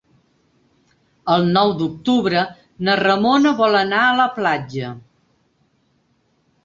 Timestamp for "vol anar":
3.63-4.01